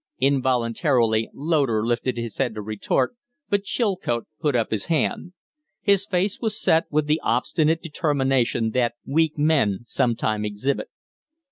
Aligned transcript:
Involuntarily 0.17 1.29
Loder 1.31 1.85
lifted 1.85 2.17
his 2.17 2.39
head 2.39 2.55
to 2.55 2.61
retort, 2.63 3.15
but 3.49 3.63
Chilcote 3.65 4.25
put 4.39 4.55
up 4.55 4.71
his 4.71 4.85
hand. 4.85 5.33
His 5.79 6.07
face 6.07 6.39
was 6.39 6.59
set 6.59 6.85
with 6.89 7.05
the 7.05 7.19
obstinate 7.23 7.83
determination 7.83 8.71
that 8.71 8.95
weak 9.05 9.37
men 9.37 9.81
sometime 9.83 10.43
exhibit. 10.43 10.87